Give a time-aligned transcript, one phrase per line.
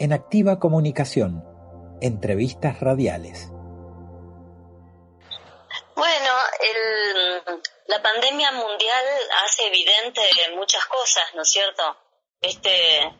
[0.00, 1.44] en Activa Comunicación,
[2.00, 3.48] entrevistas radiales.
[5.94, 6.32] Bueno,
[7.86, 9.04] la pandemia mundial
[9.44, 10.22] hace evidente
[10.54, 11.82] muchas cosas, ¿no es cierto?
[12.40, 13.12] Este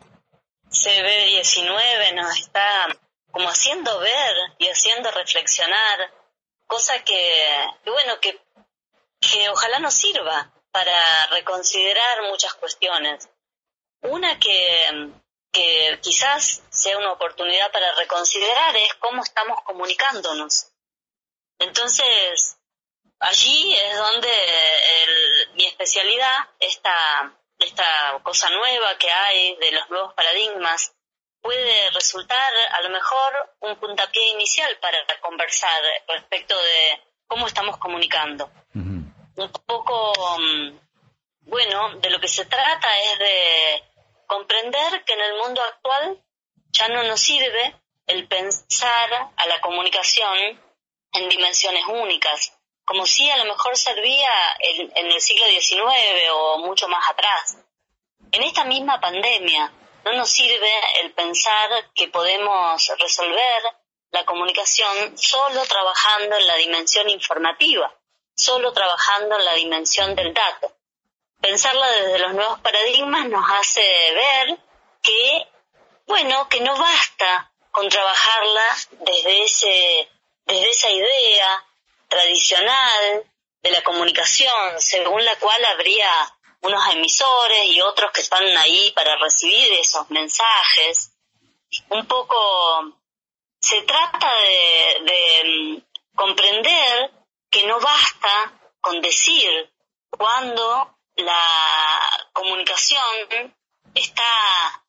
[0.71, 2.87] CB19 nos está
[3.29, 6.11] como haciendo ver y haciendo reflexionar,
[6.65, 8.41] cosa que, bueno, que,
[9.19, 13.29] que ojalá nos sirva para reconsiderar muchas cuestiones.
[14.01, 15.11] Una que,
[15.51, 20.67] que quizás sea una oportunidad para reconsiderar es cómo estamos comunicándonos.
[21.59, 22.57] Entonces,
[23.19, 24.29] allí es donde
[25.53, 30.93] mi especialidad, esta, esta cosa nueva que hay de los nuevos paradigmas,
[31.41, 38.49] puede resultar a lo mejor un puntapié inicial para conversar respecto de cómo estamos comunicando.
[38.73, 40.79] Un poco, mm,
[41.41, 43.83] bueno, de lo que se trata es de
[44.61, 46.23] comprender que en el mundo actual
[46.71, 47.75] ya no nos sirve
[48.07, 50.61] el pensar a la comunicación
[51.13, 52.53] en dimensiones únicas,
[52.85, 57.57] como si a lo mejor servía en, en, el siglo XIX o mucho más atrás.
[58.31, 59.73] En esta misma pandemia
[60.05, 63.63] no nos sirve el pensar que podemos resolver
[64.11, 67.93] la comunicación solo trabajando en la dimensión informativa,
[68.35, 70.75] solo trabajando en la dimensión del dato.
[71.41, 74.59] Pensarla desde los nuevos paradigmas nos hace ver
[76.11, 80.09] bueno, que no basta con trabajarla desde ese,
[80.45, 81.65] desde esa idea
[82.09, 83.31] tradicional
[83.63, 86.11] de la comunicación, según la cual habría
[86.63, 91.13] unos emisores y otros que están ahí para recibir esos mensajes.
[91.87, 92.35] Un poco
[93.61, 95.81] se trata de, de mm,
[96.13, 97.11] comprender
[97.49, 99.49] que no basta con decir
[100.09, 103.55] cuando la comunicación
[103.95, 104.81] está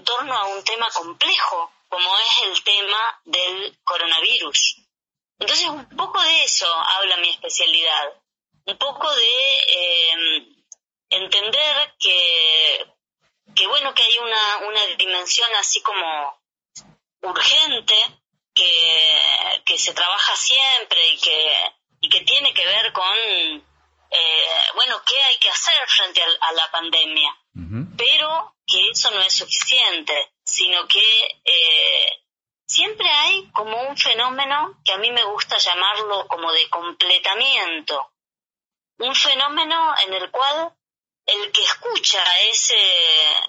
[0.00, 4.76] en torno a un tema complejo como es el tema del coronavirus.
[5.38, 8.14] Entonces, un poco de eso habla mi especialidad,
[8.64, 9.32] un poco de
[9.68, 10.46] eh,
[11.10, 12.86] entender que,
[13.54, 16.40] que, bueno, que hay una, una dimensión así como
[17.22, 17.96] urgente,
[18.54, 21.56] que, que se trabaja siempre y que,
[22.00, 26.70] y que tiene que ver con, eh, bueno, qué hay que hacer frente a, la
[26.70, 27.36] pandemia.
[27.96, 32.22] Pero que eso no es suficiente, sino que eh,
[32.66, 38.12] siempre hay como un fenómeno que a mí me gusta llamarlo como de completamiento,
[38.98, 40.72] un fenómeno en el cual
[41.26, 42.76] el que escucha ese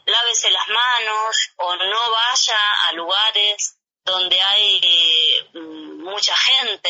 [0.05, 4.81] lávese las manos o no vaya a lugares donde hay
[5.53, 6.89] mm, mucha gente,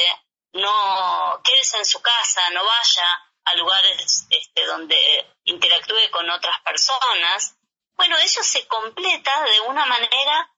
[0.53, 4.97] no quédese en su casa, no vaya a lugares este, donde
[5.43, 7.57] interactúe con otras personas.
[7.95, 10.53] Bueno, eso se completa de una manera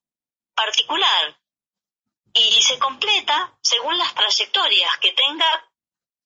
[0.56, 1.36] particular,
[2.34, 5.70] y se completa según las trayectorias que tenga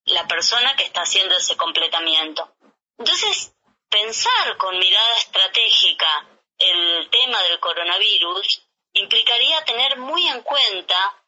[0.05, 2.55] la persona que está haciendo ese completamiento.
[2.97, 3.53] Entonces,
[3.89, 8.63] pensar con mirada estratégica el tema del coronavirus
[8.93, 11.23] implicaría tener muy en cuenta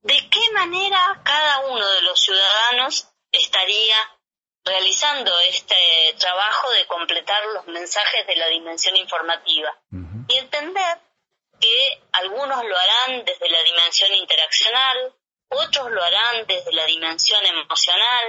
[0.00, 4.15] de qué manera cada uno de los ciudadanos estaría
[4.66, 5.76] realizando este
[6.18, 9.72] trabajo de completar los mensajes de la dimensión informativa.
[10.28, 10.98] Y entender
[11.60, 15.14] que algunos lo harán desde la dimensión interaccional,
[15.48, 18.26] otros lo harán desde la dimensión emocional,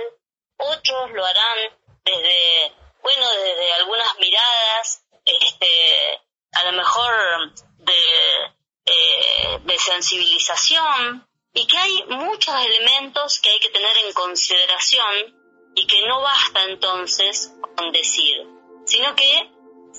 [0.57, 1.57] otros lo harán
[2.05, 2.71] desde,
[3.01, 6.21] bueno, desde algunas miradas, este,
[6.53, 8.53] a lo mejor de,
[8.85, 15.46] eh, de sensibilización, y que hay muchos elementos que hay que tener en consideración
[15.77, 18.47] y que no basta entonces con decir,
[18.85, 19.51] sino que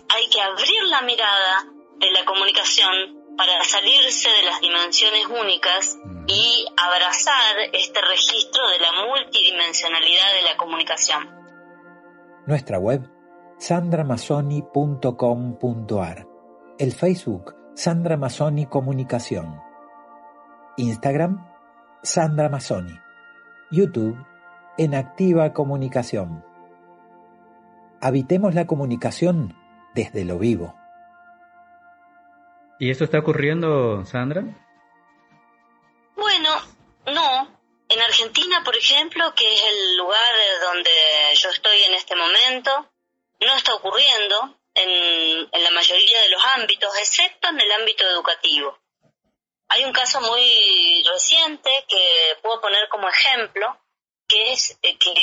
[0.08, 1.66] hay que abrir la mirada
[1.98, 5.96] de la comunicación para salirse de las dimensiones únicas
[6.26, 11.30] y abrazar este registro de la multidimensionalidad de la comunicación.
[12.46, 13.08] Nuestra web
[13.58, 16.26] sandramasoni.com.ar
[16.78, 19.60] El Facebook Sandra Masoni Comunicación.
[20.76, 21.46] Instagram
[22.02, 22.98] Sandra Masoni.
[23.70, 24.18] YouTube
[24.78, 26.44] en Activa Comunicación
[28.00, 29.56] Habitemos la comunicación
[29.92, 30.74] desde lo vivo.
[32.78, 34.44] ¿Y esto está ocurriendo, Sandra?
[36.14, 36.50] Bueno,
[37.06, 37.58] no.
[37.88, 40.32] En Argentina, por ejemplo, que es el lugar
[40.62, 40.90] donde
[41.34, 42.88] yo estoy en este momento,
[43.40, 48.78] no está ocurriendo en, en la mayoría de los ámbitos, excepto en el ámbito educativo.
[49.70, 53.76] Hay un caso muy reciente que puedo poner como ejemplo,
[54.28, 55.14] que es eh, que,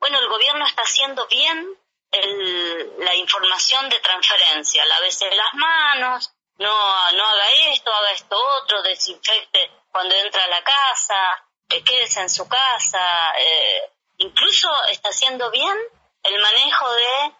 [0.00, 1.78] bueno, el gobierno está haciendo bien
[2.10, 8.82] el, la información de transferencia, de las manos, no, no haga esto, haga esto otro,
[8.82, 15.50] desinfecte cuando entra a la casa, eh, quédese en su casa, eh, incluso está haciendo
[15.50, 15.76] bien
[16.22, 17.34] el manejo de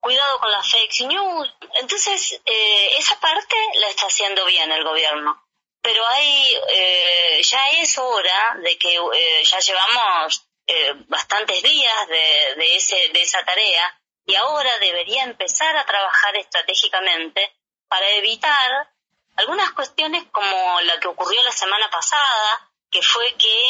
[0.00, 1.54] cuidado con las fake news.
[1.80, 5.42] Entonces, eh, esa parte la está haciendo bien el gobierno.
[5.80, 12.54] Pero hay, eh, ya es hora de que eh, ya llevamos eh, bastantes días de,
[12.56, 17.56] de, ese, de esa tarea y ahora debería empezar a trabajar estratégicamente
[17.88, 18.92] para evitar
[19.36, 23.62] algunas cuestiones como la que ocurrió la semana pasada, que fue que,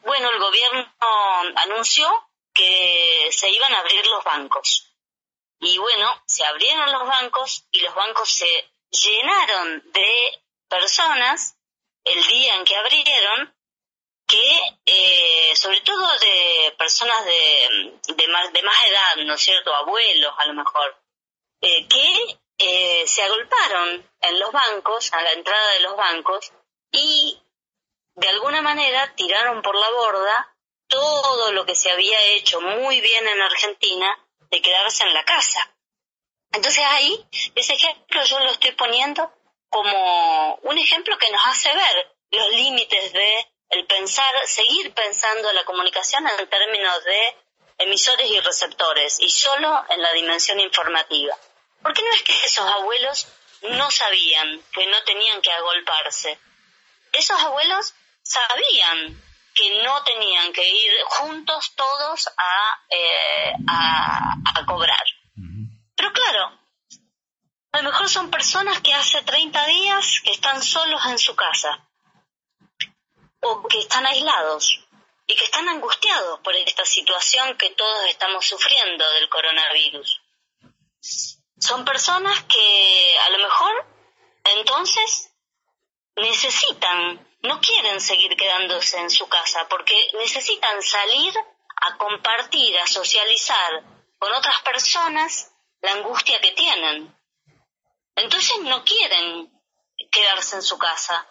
[0.00, 0.94] bueno, el gobierno
[1.56, 2.08] anunció
[2.54, 4.90] que se iban a abrir los bancos.
[5.60, 11.56] Y bueno, se abrieron los bancos y los bancos se llenaron de personas
[12.04, 13.54] el día en que abrieron
[14.26, 19.74] que, eh, sobre todo de personas de, de, más, de más edad, ¿no es cierto?,
[19.74, 20.96] abuelos a lo mejor,
[21.60, 26.52] eh, que eh, se agolparon en los bancos, a la entrada de los bancos,
[26.92, 27.42] y
[28.14, 30.56] de alguna manera tiraron por la borda
[30.86, 35.74] todo lo que se había hecho muy bien en Argentina de quedarse en la casa.
[36.52, 39.32] Entonces ahí, ese ejemplo yo lo estoy poniendo
[39.70, 45.64] como un ejemplo que nos hace ver los límites de el pensar, seguir pensando la
[45.64, 47.36] comunicación en términos de
[47.78, 51.36] emisores y receptores y solo en la dimensión informativa.
[51.80, 53.28] Porque no es que esos abuelos
[53.62, 56.38] no sabían que no tenían que agolparse.
[57.12, 59.22] Esos abuelos sabían
[59.54, 65.04] que no tenían que ir juntos todos a, eh, a, a cobrar.
[67.80, 71.88] Lo mejor son personas que hace 30 días que están solos en su casa
[73.40, 74.80] o que están aislados
[75.26, 80.20] y que están angustiados por esta situación que todos estamos sufriendo del coronavirus.
[81.58, 83.86] Son personas que a lo mejor
[84.58, 85.30] entonces
[86.16, 91.32] necesitan, no quieren seguir quedándose en su casa porque necesitan salir
[91.80, 93.84] a compartir, a socializar
[94.18, 95.50] con otras personas
[95.80, 97.18] la angustia que tienen.
[98.22, 99.50] Entonces no quieren
[100.10, 101.26] quedarse en su casa.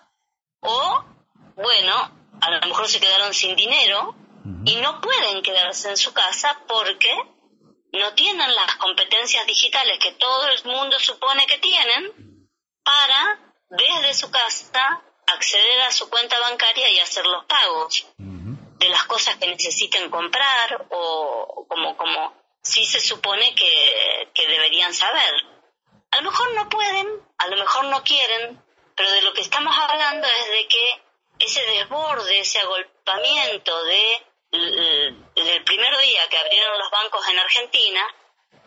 [0.62, 1.04] O,
[1.56, 4.16] bueno, a lo mejor se quedaron sin dinero
[4.66, 7.14] y no pueden quedarse en su casa porque
[7.94, 12.50] no tienen las competencias digitales que todo el mundo supone que tienen
[12.84, 19.04] para, desde su casa, acceder a su cuenta bancaria y hacer los pagos de las
[19.06, 25.59] cosas que necesiten comprar o como, como sí se supone que, que deberían saber.
[26.12, 27.08] A lo mejor no pueden,
[27.38, 28.62] a lo mejor no quieren,
[28.96, 31.04] pero de lo que estamos hablando es de que
[31.40, 38.08] ese desborde, ese agolpamiento de el primer día que abrieron los bancos en Argentina,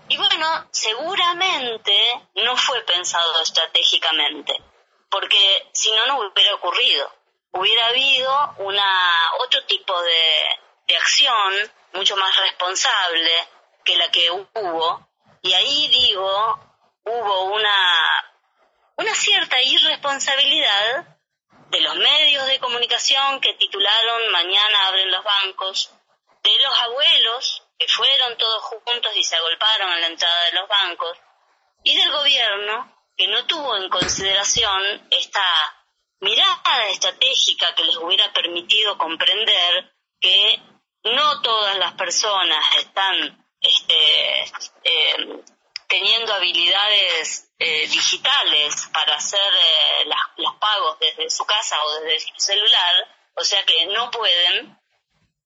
[0.09, 1.94] y bueno, seguramente
[2.37, 4.55] no fue pensado estratégicamente,
[5.11, 7.11] porque si no, no hubiera ocurrido.
[7.53, 10.45] Hubiera habido una, otro tipo de,
[10.87, 13.49] de acción mucho más responsable
[13.85, 15.09] que la que hubo,
[15.43, 16.59] y ahí digo,
[17.04, 18.25] hubo una,
[18.96, 21.19] una cierta irresponsabilidad
[21.70, 25.90] de los medios de comunicación que titularon Mañana abren los bancos,
[26.43, 30.69] de los abuelos que fueron todos juntos y se agolparon en la entrada de los
[30.69, 31.19] bancos,
[31.84, 35.44] y del gobierno que no tuvo en consideración esta
[36.21, 40.61] mirada estratégica que les hubiera permitido comprender que
[41.04, 44.42] no todas las personas están este,
[44.85, 45.42] eh,
[45.92, 50.08] teniendo habilidades eh, digitales para hacer eh,
[50.38, 52.94] los pagos desde su casa o desde su celular,
[53.37, 54.78] o sea que no pueden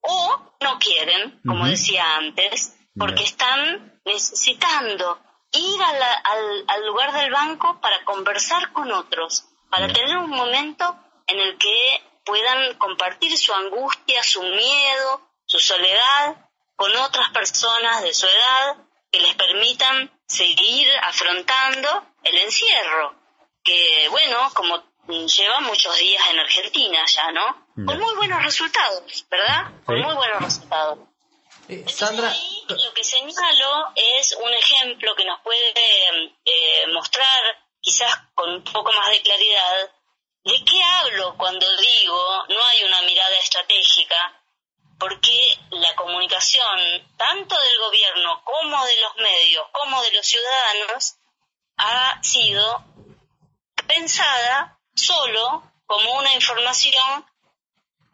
[0.03, 5.19] o no quieren, como decía antes, porque están necesitando
[5.51, 11.41] ir al, al, lugar del banco para conversar con otros, para tener un momento en
[11.41, 16.37] el que puedan compartir su angustia, su miedo, su soledad
[16.77, 18.77] con otras personas de su edad
[19.11, 23.15] que les permitan seguir afrontando el encierro,
[23.63, 27.67] que bueno, como lleva muchos días en Argentina ya, ¿no?
[27.75, 29.71] Con muy buenos resultados, ¿verdad?
[29.85, 30.99] Con muy buenos resultados.
[31.69, 32.33] Eh, Sandra,
[32.69, 35.75] lo que señalo es un ejemplo que nos puede
[36.45, 39.91] eh, mostrar, quizás con un poco más de claridad,
[40.45, 44.41] de qué hablo cuando digo no hay una mirada estratégica
[44.99, 45.46] porque
[46.27, 51.17] comunicación, tanto del gobierno como de los medios, como de los ciudadanos,
[51.77, 52.85] ha sido
[53.87, 57.25] pensada solo como una información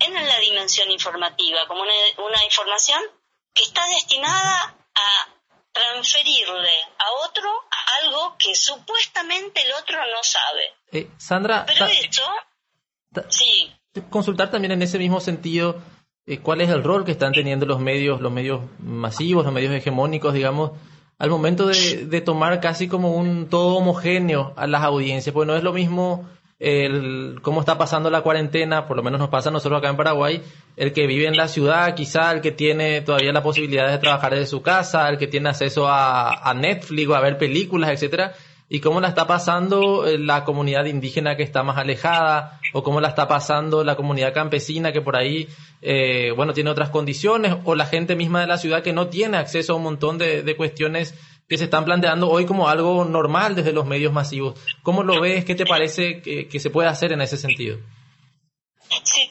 [0.01, 3.01] en la dimensión informativa, como una, información
[3.55, 5.29] que está destinada a
[5.73, 7.49] transferirle a otro
[8.03, 10.75] algo que supuestamente el otro no sabe.
[10.93, 12.23] Eh, Sandra, Pero esto,
[13.29, 13.75] sí.
[14.11, 15.83] Consultar también en ese mismo sentido
[16.43, 20.35] cuál es el rol que están teniendo los medios, los medios masivos, los medios hegemónicos,
[20.35, 20.73] digamos,
[21.19, 25.57] al momento de, de tomar casi como un todo homogéneo a las audiencias, pues no
[25.57, 26.27] es lo mismo
[26.63, 29.97] el, cómo está pasando la cuarentena, por lo menos nos pasa a nosotros acá en
[29.97, 30.43] Paraguay,
[30.77, 34.33] el que vive en la ciudad, quizá el que tiene todavía la posibilidad de trabajar
[34.33, 38.35] desde su casa, el que tiene acceso a, Netflix a ver películas, etcétera,
[38.73, 43.03] y cómo la está pasando eh, la comunidad indígena que está más alejada, o cómo
[43.03, 45.47] la está pasando la comunidad campesina que por ahí,
[45.83, 49.37] eh, bueno, tiene otras condiciones, o la gente misma de la ciudad que no tiene
[49.37, 51.15] acceso a un montón de, cuestiones
[51.51, 54.59] que se están planteando hoy como algo normal desde los medios masivos.
[54.83, 55.45] ¿Cómo lo ves?
[55.45, 57.77] ¿Qué te parece que, se puede hacer en ese sentido?
[59.05, 59.31] Sí,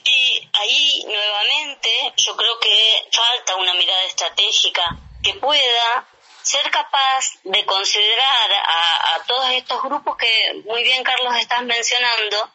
[0.54, 6.08] ahí nuevamente yo creo que falta una mirada estratégica que pueda
[6.44, 12.52] ser capaz de considerar a, todos estos grupos que muy bien Carlos estás mencionando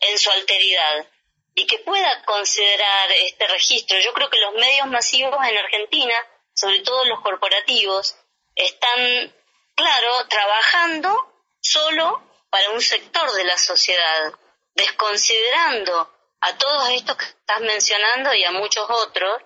[0.00, 1.06] en su alteridad
[1.54, 3.98] y que pueda considerar este registro.
[3.98, 6.14] Yo creo que los medios masivos en Argentina,
[6.54, 8.16] sobre todo los corporativos,
[8.54, 9.34] están,
[9.74, 14.32] claro, trabajando solo para un sector de la sociedad,
[14.74, 19.42] desconsiderando a todos estos que estás mencionando y a muchos otros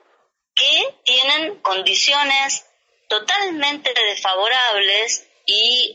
[0.55, 2.67] que tienen condiciones
[3.09, 5.95] totalmente desfavorables y,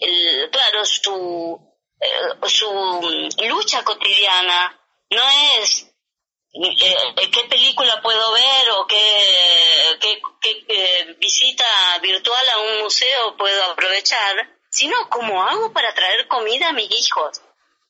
[0.51, 1.59] claro, su,
[1.99, 5.23] eh, su lucha cotidiana no
[5.59, 5.89] es
[6.51, 11.65] eh, qué película puedo ver o qué, qué, visita
[12.01, 17.41] virtual a un museo puedo aprovechar, sino cómo hago para traer comida a mis hijos,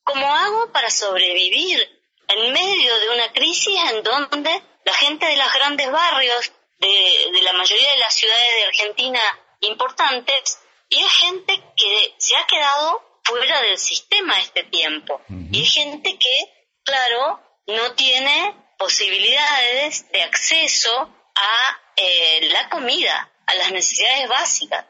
[0.03, 1.87] cómo hago para sobrevivir
[2.27, 7.41] en medio de una crisis en donde la gente de los grandes barrios, de, de
[7.41, 9.21] la mayoría de las ciudades de Argentina
[9.61, 10.59] importantes,
[10.89, 15.21] y es gente que se ha quedado fuera del sistema este tiempo.
[15.51, 16.37] Y es gente que,
[16.83, 24.85] claro, no tiene posibilidades de acceso a eh, la comida, a las necesidades básicas.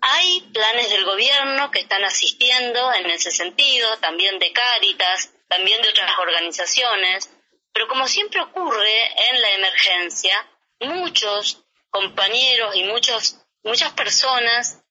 [0.00, 5.88] Hay planes del gobierno que están asistiendo en ese sentido, también de Cáritas, también de
[5.88, 7.30] otras organizaciones,
[7.72, 14.82] pero como siempre ocurre en la emergencia, muchos compañeros y muchos, muchas personas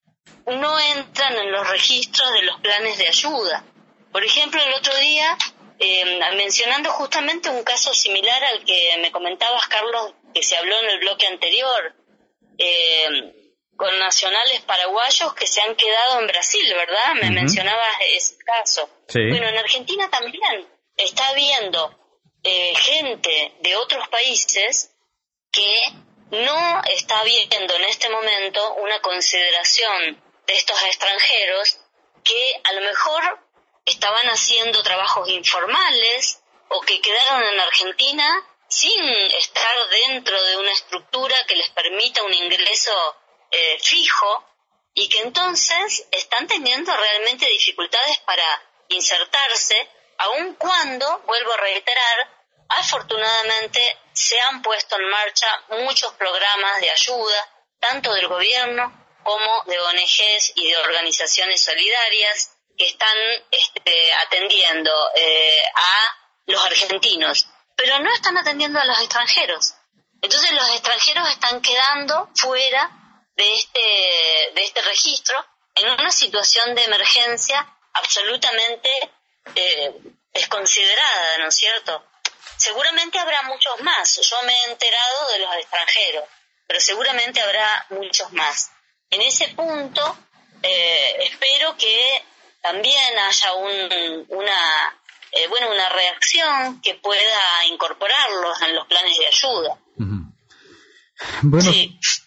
[0.46, 3.64] no entran en los registros de los planes de ayuda.
[4.12, 5.38] Por ejemplo, el otro día
[5.80, 10.90] eh, mencionando justamente un caso similar al que me comentabas, Carlos, que se habló en
[10.90, 11.96] el bloque anterior,
[12.58, 13.34] eh,
[13.76, 17.14] con nacionales paraguayos que se han quedado en Brasil, ¿verdad?
[17.22, 18.90] Me mencionabas ese caso.
[19.14, 21.96] Bueno, en Argentina también está habiendo
[22.44, 24.97] eh, gente de otros países
[25.52, 25.92] que
[26.32, 31.80] no está viendo en este momento una consideración de estos extranjeros
[32.24, 33.40] que a lo mejor
[33.86, 41.36] estaban haciendo trabajos informales o que quedaron en Argentina sin estar dentro de una estructura
[41.48, 42.92] que les permita un ingreso
[43.50, 44.46] eh, fijo
[44.94, 48.44] y que entonces están teniendo realmente dificultades para
[48.90, 52.38] insertarse, aun cuando, vuelvo a reiterar,
[52.70, 53.80] afortunadamente
[54.18, 60.54] se han puesto en marcha muchos programas de ayuda, tanto del gobierno como de ONGs
[60.56, 63.18] y de organizaciones solidarias, que están
[63.52, 69.74] este, atendiendo eh, a los argentinos, pero no están atendiendo a los extranjeros.
[70.22, 72.90] Entonces los extranjeros están quedando fuera
[73.36, 75.46] de este, de este registro
[75.76, 78.90] en una situación de emergencia absolutamente
[79.56, 79.94] eh,
[80.34, 82.04] desconsiderada, ¿no es cierto?
[82.56, 84.20] Seguramente habrá muchos más.
[84.22, 86.24] Yo me he enterado de los extranjeros,
[86.66, 88.72] pero seguramente habrá muchos más.
[89.10, 90.18] En ese punto,
[90.64, 92.24] eh, espero que
[92.62, 95.00] también haya una,
[95.32, 99.78] eh, bueno, una reacción que pueda incorporarlos en los planes de ayuda.
[101.42, 101.72] Bueno,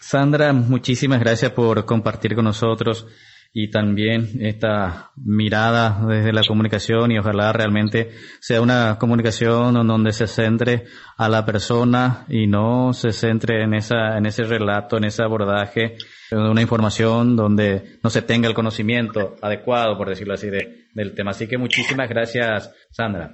[0.00, 3.06] Sandra, muchísimas gracias por compartir con nosotros
[3.52, 10.28] y también esta mirada desde la comunicación y ojalá realmente sea una comunicación donde se
[10.28, 10.84] centre
[11.16, 15.96] a la persona y no se centre en esa en ese relato, en ese abordaje
[16.30, 21.32] una información donde no se tenga el conocimiento adecuado, por decirlo así, de, del tema.
[21.32, 23.30] Así que muchísimas gracias, Sandra.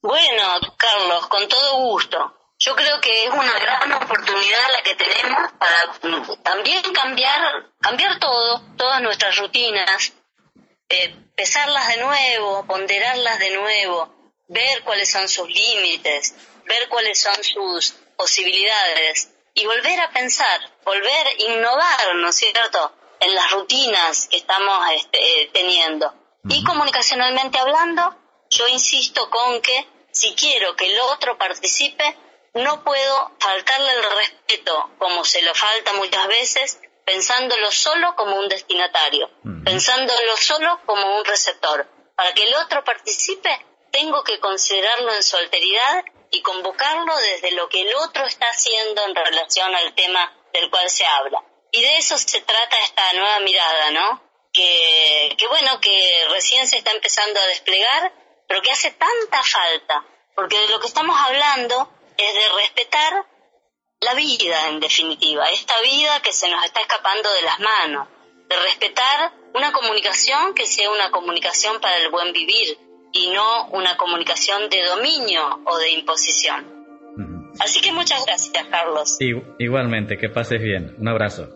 [0.00, 0.42] Bueno,
[0.76, 2.18] Carlos, con todo gusto.
[2.66, 5.92] Yo creo que es una gran oportunidad la que tenemos para
[6.42, 10.14] también cambiar, cambiar todo, todas nuestras rutinas,
[10.88, 17.44] eh, pesarlas de nuevo, ponderarlas de nuevo, ver cuáles son sus límites, ver cuáles son
[17.44, 24.26] sus posibilidades y volver a pensar, volver a innovar, ¿no es cierto?, en las rutinas
[24.28, 26.14] que estamos este, teniendo.
[26.48, 28.16] Y comunicacionalmente hablando,
[28.48, 32.23] yo insisto con que si quiero que el otro participe,
[32.54, 38.48] no puedo faltarle el respeto como se lo falta muchas veces, pensándolo solo como un
[38.48, 39.28] destinatario,
[39.64, 41.86] pensándolo solo como un receptor.
[42.16, 43.50] Para que el otro participe,
[43.90, 49.02] tengo que considerarlo en su alteridad y convocarlo desde lo que el otro está haciendo
[49.04, 51.42] en relación al tema del cual se habla.
[51.72, 54.22] Y de eso se trata esta nueva mirada, ¿no?
[54.52, 58.12] Que, que bueno, que recién se está empezando a desplegar,
[58.46, 60.04] pero que hace tanta falta,
[60.36, 63.26] porque de lo que estamos hablando es de respetar
[64.00, 68.08] la vida, en definitiva, esta vida que se nos está escapando de las manos,
[68.48, 72.78] de respetar una comunicación que sea una comunicación para el buen vivir
[73.12, 76.84] y no una comunicación de dominio o de imposición.
[77.60, 79.16] Así que muchas gracias, Carlos.
[79.58, 80.96] igualmente, que pases bien.
[80.98, 81.48] Un abrazo.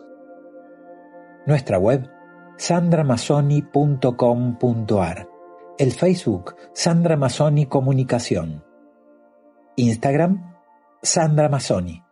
[1.45, 2.09] Nuestra web,
[2.57, 5.27] sandramazoni.com.ar.
[5.77, 8.63] El Facebook, Sandra Mazzoni Comunicación.
[9.79, 10.55] Instagram,
[11.01, 12.03] Sandra Mazzoni.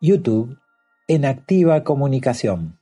[0.00, 0.58] YouTube,
[1.08, 2.79] en Activa Comunicación.